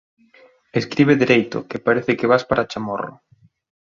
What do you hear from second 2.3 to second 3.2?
vas para Chamorro